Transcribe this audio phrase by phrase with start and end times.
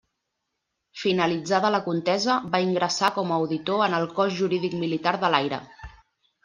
[1.01, 5.67] Finalitzada la contesa va ingressar com a auditor en el Cos Jurídic Militar de l'Aire.